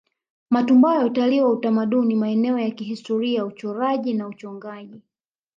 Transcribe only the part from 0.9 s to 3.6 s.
Utalii wa kiutamaduni maeneo ya kihistoria